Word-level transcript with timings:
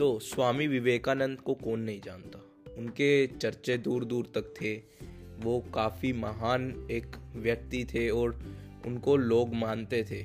तो 0.00 0.18
स्वामी 0.18 0.66
विवेकानंद 0.66 1.40
को 1.40 1.54
कौन 1.54 1.80
नहीं 1.80 2.00
जानता? 2.00 2.38
उनके 2.78 3.26
चर्चे 3.26 3.78
दूर 3.78 4.04
दूर 4.04 4.32
तक 4.34 4.54
थे। 4.62 4.74
वो 5.40 5.58
काफ़ी 5.74 6.12
महान 6.12 6.88
एक 6.90 7.16
व्यक्ति 7.36 7.84
थे 7.84 8.08
और 8.08 8.38
उनको 8.86 9.16
लोग 9.16 9.54
मानते 9.54 10.02
थे। 10.10 10.22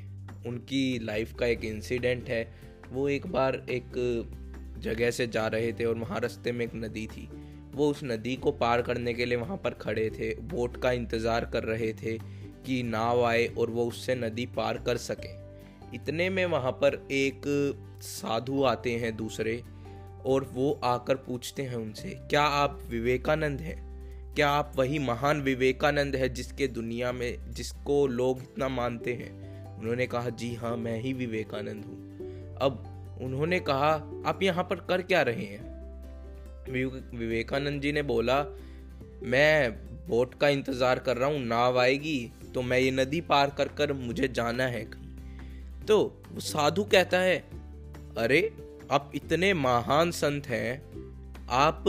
उनकी 0.47 0.99
लाइफ 0.99 1.33
का 1.33 1.46
एक 1.46 1.65
इंसिडेंट 1.65 2.29
है। 2.29 2.56
वो 2.92 3.10
एक 3.10 3.28
बार 3.28 3.65
एक 3.69 3.92
जगह 4.79 5.12
से 5.12 5.28
जा 5.28 5.47
रहे 5.47 5.74
थे 5.74 5.85
और 5.85 5.96
वहाँ 5.96 6.19
रास्ते 6.19 6.51
में 6.51 6.65
एक 6.65 6.76
नदी 6.76 7.07
थी। 7.07 7.29
वो 7.73 7.89
उस 7.89 8.03
नदी 8.03 8.35
को 8.35 8.51
पार 8.51 8.81
करने 8.81 9.13
के 9.13 9.26
लिए 9.26 9.37
वहाँ 9.37 9.57
पर 9.57 9.69
खड़े 9.69 10.10
थे। 10.10 10.33
बोट 10.35 10.81
का 10.81 10.92
इंतज़ार 10.92 11.46
कर 11.46 11.63
रहे 11.63 11.94
थे 11.94 12.17
कि 12.65 12.83
नाव 12.83 13.23
आए 13.23 13.47
और 13.47 13.69
वो 13.69 13.85
उससे 13.85 14.15
नदी 14.15 14.46
पार 14.46 14.78
कर 14.78 14.97
सके। 14.97 15.33
इतने 15.96 16.30
में 16.30 16.45
वहाँ 16.45 16.72
पर 16.72 17.08
एक 17.12 17.42
साधु 18.02 18.63
आते 18.63 18.91
हैं 18.91 19.16
दूसरे 19.17 19.63
और 20.26 20.49
वो 20.53 20.72
आकर 20.84 21.16
पूछते 21.16 21.63
हैं 21.63 21.76
उनसे, 21.76 22.09
क्या 22.30 22.41
आप 22.41 22.80
विवेकानंद 22.90 23.62
हैं? 23.62 23.84
क्या 24.36 24.49
आप 24.49 24.72
वही 24.76 24.99
महान 24.99 25.41
विवेकानंद 25.41 26.16
है 26.16 26.30
जिसके 26.30 26.67
दुनिया 26.67 27.12
में, 27.12 27.53
जिसको 27.53 28.08
लोग 28.08 28.41
इतना 28.41 28.70
मानते 28.70 29.13
हैं? 29.13 29.77
उन्होंने 29.80 30.08
कहा, 30.08 30.30
जी 30.30 30.53
हाँ 30.55 30.76
मैं 30.77 31.00
ही 31.02 31.13
विवेकानंद 31.13 31.86
हूँ। 31.86 32.58
अब 32.62 32.84
उन्होंने 33.22 33.59
कहा, 33.59 33.91
आप 34.25 34.39
यहाँ 34.44 34.64
पर 34.64 34.75
कर 34.75 35.02
क्या 35.02 35.22
रहे 35.22 35.45
हैं? 35.45 35.64
विवेकानंद 37.17 37.81
जी 37.81 37.91
ने 37.91 38.02
बोला, 38.02 38.44
मैं 39.23 39.72
बोट 40.08 40.34
का 40.34 40.48
इंतज़ार 40.48 41.00
कर 41.00 41.17
रहा 41.17 41.30
हूँ, 41.30 41.39
नाव 41.39 41.80
आएगी 41.80 42.31
तो 42.53 42.62
मैं 42.62 42.80
ये 42.80 42.91
नदी 42.91 43.22
पार 43.22 43.50
कर 43.50 43.67
कर 43.67 43.94
मुझे 43.94 44.27
जाना 44.27 44.64
है 44.64 44.84
कहीं। 44.84 45.86
तो 45.86 46.23
वो 46.31 46.39
साधु 46.39 46.84
कहता 46.84 47.20
है 47.20 47.38
अरे, 48.18 48.54
आप 48.92 49.12
इतने 49.16 49.53
महान 49.53 50.12
संत 50.12 50.48
हैं, 50.48 50.81
आप 51.50 51.84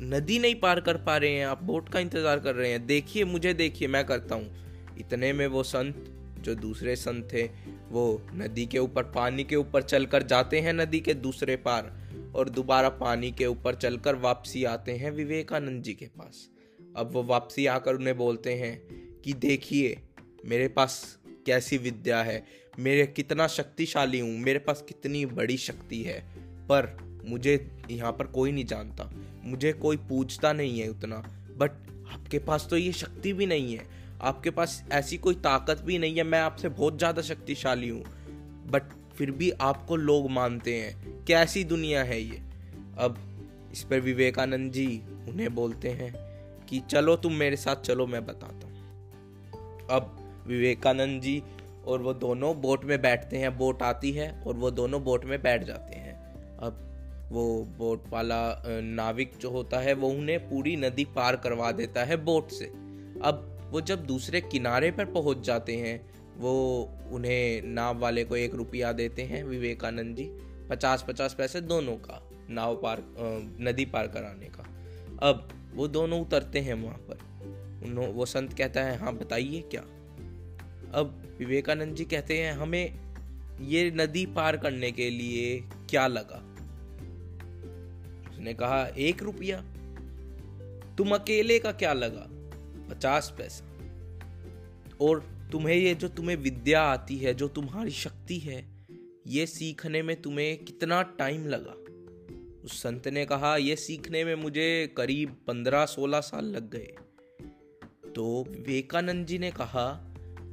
नदी 0.00 0.38
नहीं 0.38 0.54
पार 0.54 0.80
कर 0.80 0.96
पा 0.96 1.16
रहे 1.16 1.30
हैं, 1.30 1.46
आप 1.46 1.62
बोट 1.62 1.88
का 1.88 2.00
इंतज़ार 2.00 2.38
कर 2.38 2.54
रहे 2.54 2.70
हैं। 2.70 2.86
देखिए 2.86 3.24
मुझे, 3.24 3.54
देखिए, 3.54 3.88
मैं 3.88 4.06
करता 4.06 4.34
हूँ। 4.34 4.54
इतने 4.98 5.32
में 5.32 5.46
वो 5.46 5.62
संत, 5.62 6.04
जो 6.40 6.54
दूसरे 6.54 6.96
संत 6.96 7.28
थे, 7.32 7.42
वो 7.90 8.22
नदी 8.34 8.66
के 8.66 8.78
ऊपर, 8.78 9.02
पानी 9.02 9.44
के 9.44 9.56
ऊपर 9.56 9.82
चलकर 9.82 10.22
जाते 10.22 10.60
हैं 10.60 10.72
नदी 10.72 11.00
के 11.00 11.14
दूसरे 11.14 11.56
पार, 11.56 11.92
और 12.34 12.48
दोबारा 12.48 12.88
पानी 12.88 13.32
के 13.32 13.46
ऊपर 13.46 13.74
चलकर 13.74 14.14
वापसी 14.14 14.64
आते 14.64 14.92
हैं 14.92 15.10
विवेकानंद 15.10 15.82
जी 15.82 15.94
के 15.94 16.06
पास। 16.06 16.48
अब 16.96 17.10
वो 17.12 17.22
वापसी 17.22 17.66
आकर 17.66 17.94
उन्हें 17.94 18.16
बोलते 18.16 18.54
हैं 18.54 18.82
कि, 19.24 19.32
देखिए, 19.32 20.02
मेरे 20.44 20.68
पास 20.68 21.18
कैसी 21.46 21.78
विद्या 21.78 22.22
है 22.22 22.61
मेरे 22.74 23.06
कितना 23.06 23.46
शक्तिशाली 23.46 24.18
हूँ, 24.20 24.38
मेरे 24.38 24.58
पास 24.58 24.84
कितनी 24.88 25.24
बड़ी 25.28 25.56
शक्ति 25.58 26.02
है, 26.02 26.18
पर 26.68 26.96
मुझे 27.26 27.54
यहाँ 27.90 28.12
पर 28.12 28.26
कोई 28.26 28.52
नहीं 28.52 28.64
जानता। 28.64 29.10
मुझे 29.44 29.72
कोई 29.72 29.96
पूछता 30.08 30.52
नहीं 30.52 30.80
है 30.80 30.88
उतना 30.88 31.16
बट 31.58 31.70
आपके 32.12 32.38
पास 32.38 32.66
तो 32.70 32.76
ये 32.76 32.92
शक्ति 32.92 33.32
भी 33.32 33.46
नहीं 33.46 33.74
है। 33.74 33.86
आपके 34.22 34.50
पास 34.50 34.82
ऐसी 34.92 35.16
कोई 35.18 35.34
ताकत 35.34 35.80
भी 35.80 35.98
नहीं 35.98 36.16
है, 36.16 36.22
मैं 36.22 36.40
आपसे 36.40 36.68
बहुत 36.68 36.98
ज़्यादा 36.98 37.22
शक्तिशाली 37.22 37.88
हूँ। 37.88 38.02
बट 38.70 38.92
फिर 39.16 39.30
भी 39.30 39.50
आपको 39.50 39.96
लोग 39.96 40.30
मानते 40.30 40.74
हैं 40.76 41.24
कैसी 41.24 41.64
दुनिया 41.64 42.02
है 42.04 42.20
ये? 42.22 42.42
अब 42.98 43.18
इस 43.72 43.82
पर 43.82 44.00
विवेकानंद 44.00 44.72
जी 44.72 44.86
उन्हें 45.28 45.54
बोलते 45.54 45.88
हैं 45.90 46.12
कि, 46.66 46.80
चलो 46.80 47.16
तुम 47.16 47.32
मेरे 47.32 47.56
साथ 47.56 47.76
चलो, 47.76 48.06
मैं 48.06 48.24
बताता 48.26 48.66
हूँ। 48.66 49.86
अब 49.90 50.44
विवेकानंद 50.46 51.20
जी 51.22 51.42
और 51.86 52.02
वो 52.02 52.12
दोनों 52.14 52.54
बोट 52.60 52.84
में 52.84 53.00
बैठते 53.02 53.36
हैं, 53.36 53.56
बोट 53.58 53.82
आती 53.82 54.12
है 54.12 54.30
और 54.46 54.54
वो 54.54 54.70
दोनों 54.70 55.02
बोट 55.04 55.24
में 55.24 55.40
बैठ 55.42 55.64
जाते 55.64 55.94
हैं। 55.94 56.14
अब 56.58 56.88
वो 57.32 57.44
बोट 57.78 58.08
वाला 58.08 58.62
नाविक 58.66 59.36
जो 59.40 59.50
होता 59.50 59.78
है, 59.78 59.92
वो 59.94 60.08
उन्हें 60.08 60.38
पूरी 60.48 60.76
नदी 60.76 61.04
पार 61.04 61.36
करवा 61.36 61.70
देता 61.72 62.04
है 62.04 62.16
बोट 62.24 62.50
से। 62.50 62.64
अब 63.24 63.48
वो 63.70 63.80
जब 63.80 64.04
दूसरे 64.06 64.40
किनारे 64.40 64.90
पर 64.90 65.04
पहुँच 65.04 65.38
जाते 65.38 65.76
हैं, 65.76 66.00
वो 66.38 66.52
उन्हें 67.12 67.62
नाव 67.64 67.98
वाले 67.98 68.24
को 68.24 68.36
एक 68.36 68.54
रुपया 68.54 68.92
देते 68.92 69.22
हैं, 69.22 69.42
विवेकानंद 69.44 70.16
जी 70.16 70.30
पचास 70.70 71.04
पचास 71.08 71.34
पैसे 71.34 71.60
दोनों 71.60 71.96
का, 71.96 72.22
नाव 72.50 72.74
पार 72.76 73.02
नदी 73.60 73.84
पार 73.84 74.06
कराने 74.06 74.46
का। 74.48 74.64
अब 75.22 75.48
वो 75.74 75.88
दोनों 75.88 76.20
उतरते 76.20 76.58
हैं 76.58 76.74
वहाँ 76.74 76.98
पर। 77.10 78.10
वो 78.12 78.26
संत 78.26 78.52
कहता 78.52 78.80
है 78.80 78.96
हाँ 78.98 79.14
बताइए 79.16 79.60
क्या? 79.70 79.82
अब 80.94 81.36
विवेकानंद 81.38 81.96
जी 81.96 82.04
कहते 82.04 82.38
हैं, 82.38 82.52
हमें 82.52 83.02
ये 83.60 83.90
नदी 83.90 84.26
पार 84.26 84.56
करने 84.56 84.92
के 84.92 85.10
लिए 85.10 85.60
क्या 85.90 86.06
लगा? 86.06 86.48
उसने 88.30 88.54
कहा, 88.54 88.86
एक 88.86 89.22
रुपया। 89.22 89.60
तुम 90.94 91.14
अकेले 91.14 91.58
का 91.58 91.72
क्या 91.72 91.92
लगा? 91.92 92.26
पचास 92.94 93.34
पैसा। 93.38 93.64
और 95.00 95.48
तुम्हें 95.52 95.76
ये 95.76 95.94
जो 95.94 96.08
तुम्हें 96.08 96.36
विद्या 96.36 96.82
आती 96.82 97.16
है, 97.16 97.34
जो 97.34 97.48
तुम्हारी 97.48 97.90
शक्ति 97.90 98.38
है, 98.38 98.86
ये 99.26 99.46
सीखने 99.46 100.02
में 100.02 100.22
तुम्हें 100.22 100.64
कितना 100.64 101.02
टाइम 101.02 101.46
लगा? 101.46 101.74
उस 102.64 102.82
संत 102.82 103.08
ने 103.08 103.26
कहा 103.26 103.56
यह 103.56 103.76
सीखने 103.76 104.24
में 104.24 104.34
मुझे 104.34 104.94
करीब 104.96 105.36
पंद्रह 105.46 105.86
सोलह 105.86 106.20
साल 106.20 106.44
लग 106.44 106.70
गए। 106.70 106.94
तो 108.14 108.44
विवेकानंद 108.50 109.26
जी 109.26 109.38
ने 109.38 109.50
कहा 109.50 110.11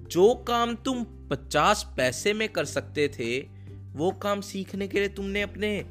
जो 0.09 0.36
काम 0.36 0.75
तुम 0.75 1.03
पचास 1.03 1.94
पैसे 1.97 2.34
में 2.34 2.50
कर 2.50 2.66
सकते 2.66 3.08
थे, 3.08 3.40
वो 3.94 4.12
काम 4.12 4.42
सीखने 4.42 4.88
के 4.88 5.00
लिए 5.00 5.08
तुमने 5.08 5.42
अपने 5.42 5.86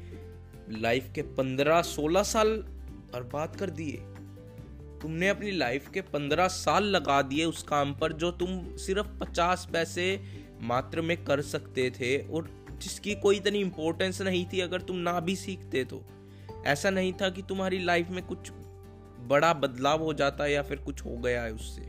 लाइफ 0.71 1.11
के 1.15 1.21
पंद्रह 1.21 1.81
सोलह 1.81 2.23
साल 2.23 2.49
बर्बाद 3.13 3.55
कर 3.55 3.69
दिए। 3.69 3.97
तुमने 5.01 5.29
अपनी 5.29 5.51
लाइफ 5.51 5.89
के 5.89 6.01
पंद्रह 6.01 6.47
साल 6.47 6.83
लगा 6.83 7.21
दिए 7.21 7.45
उस 7.45 7.63
काम 7.63 7.93
पर 7.93 8.13
जो 8.13 8.31
तुम 8.31 8.77
सिर्फ़ 8.77 9.07
पचास 9.07 9.67
पैसे 9.73 10.21
मात्र 10.61 11.01
में 11.01 11.23
कर 11.23 11.41
सकते 11.41 11.89
थे 11.89 12.17
और 12.17 12.49
जिसकी 12.81 13.15
कोई 13.15 13.37
इतनी 13.37 13.59
इम्पोर्टेंस 13.59 14.21
नहीं 14.21 14.45
थी 14.45 14.59
अगर 14.59 14.81
तुम 14.81 14.95
ना 14.95 15.19
भी 15.19 15.35
सीखते 15.35 15.83
तो। 15.83 16.05
ऐसा 16.65 16.89
नहीं 16.89 17.13
था 17.13 17.29
कि 17.29 17.41
तुम्हारी 17.41 17.79
लाइफ 17.79 18.09
में 18.09 18.25
कुछ 18.25 18.51
बड़ा 19.19 19.53
बदलाव 19.53 20.03
हो 20.03 20.13
जाता 20.13 20.47
या 20.47 20.63
फिर 20.63 20.77
कुछ 20.77 21.05
हो 21.05 21.17
गया 21.17 21.43
है 21.43 21.53
उससे। 21.53 21.88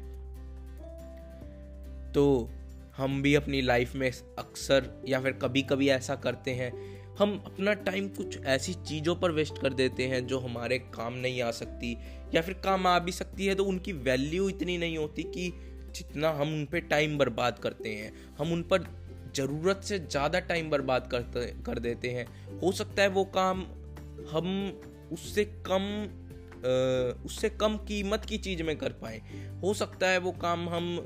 तो 2.14 2.50
हम 2.96 3.20
भी 3.22 3.34
अपनी 3.34 3.60
लाइफ 3.62 3.94
में 3.94 4.10
अक्सर 4.10 4.90
या 5.08 5.20
फिर 5.20 5.32
कभी 5.32 5.62
कभी 5.62 5.88
ऐसा 5.88 6.14
करते 6.16 6.50
हैं। 6.50 6.72
हम 7.18 7.32
अपना 7.46 7.72
टाइम 7.82 8.08
कुछ 8.08 8.38
ऐसी 8.46 8.72
चीज़ों 8.82 9.14
पर 9.16 9.30
वेस्ट 9.30 9.58
कर 9.58 9.72
देते 9.74 10.06
हैं 10.08 10.26
जो 10.26 10.38
हमारे 10.38 10.78
काम 10.94 11.14
नहीं 11.16 11.40
आ 11.42 11.50
सकती 11.52 11.96
या 12.34 12.42
फिर 12.42 12.54
काम 12.64 12.86
आ 12.86 12.98
भी 12.98 13.12
सकती 13.12 13.46
है 13.46 13.54
तो 13.54 13.64
उनकी 13.64 13.92
वैल्यू 13.92 14.48
इतनी 14.48 14.76
नहीं 14.78 14.96
होती 14.98 15.22
कि 15.34 15.52
जितना 15.94 16.30
हम 16.30 16.54
उन 16.54 16.64
पर 16.64 16.80
टाइम 16.88 17.18
बर्बाद 17.18 17.58
करते 17.58 17.94
हैं। 17.94 18.12
हम 18.38 18.52
उन 18.52 18.62
पर 18.62 18.86
ज़रूरत 19.36 19.80
से 19.84 19.98
ज़्यादा 19.98 20.40
टाइम 20.40 20.70
बर्बाद 20.70 21.08
करते, 21.10 21.46
कर 21.66 21.78
देते 21.78 22.10
हैं। 22.10 22.26
हो 22.60 22.72
सकता 22.72 23.02
है 23.02 23.08
वो 23.08 23.24
काम 23.34 23.64
हम 24.30 24.48
उससे 25.12 25.44
कम 25.66 25.86
उससे 27.26 27.48
कम 27.50 27.76
कीमत 27.88 28.24
की 28.24 28.38
चीज़ 28.38 28.62
में 28.62 28.76
कर 28.78 28.92
पाए। 28.94 29.20
हो 29.62 29.74
सकता 29.74 30.08
है 30.08 30.18
वो 30.18 30.32
काम 30.40 30.68
हम 30.68 30.96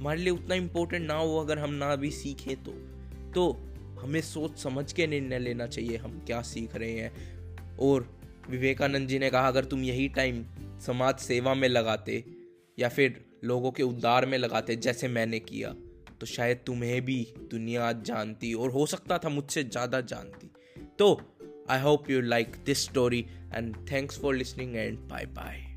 हमारे 0.00 0.20
लिए 0.20 0.32
उतना 0.32 0.54
इम्पोर्टेंट 0.54 1.06
ना 1.06 1.14
हो 1.14 1.36
अगर 1.36 1.58
हम 1.58 1.72
ना 1.72 1.94
भी 1.96 2.10
सीखें 2.10 2.62
तो। 2.64 2.72
तो 3.34 3.50
हमें 4.00 4.20
सोच 4.20 4.56
समझ 4.58 4.92
के 4.92 5.06
निर्णय 5.06 5.38
लेना 5.38 5.66
चाहिए, 5.66 5.96
हम 5.96 6.22
क्या 6.26 6.40
सीख 6.42 6.76
रहे 6.76 6.92
हैं। 6.92 7.76
और 7.78 8.08
विवेकानंद 8.50 9.08
जी 9.08 9.18
ने 9.18 9.30
कहा, 9.30 9.48
अगर 9.48 9.64
तुम 9.64 9.82
यही 9.82 10.08
टाइम 10.08 10.44
समाज 10.86 11.18
सेवा 11.18 11.54
में 11.54 11.68
लगाते 11.68 12.24
या 12.78 12.88
फिर 12.88 13.24
लोगों 13.44 13.70
के 13.70 13.82
उद्धार 13.82 14.26
में 14.26 14.38
लगाते 14.38 14.76
जैसे 14.76 15.08
मैंने 15.08 15.40
किया 15.40 15.74
तो 16.20 16.26
शायद 16.26 16.60
तुम्हें 16.66 17.00
भी 17.02 17.22
दुनिया 17.50 17.88
आज 17.88 18.02
जानती 18.04 18.52
और 18.54 18.70
हो 18.70 18.86
सकता 18.86 19.18
था 19.18 19.28
मुझसे 19.28 19.64
ज़्यादा 19.64 20.00
जानती। 20.00 20.50
तो 20.98 21.14
I 21.70 21.80
hope 21.80 22.10
you 22.10 22.20
like 22.20 22.56
this 22.66 22.84
story 22.84 23.26
and 23.54 23.74
thanks 23.92 24.20
for 24.20 24.34
listening 24.34 24.76
and 24.76 24.98
bye 25.00 25.26
bye 25.34 25.69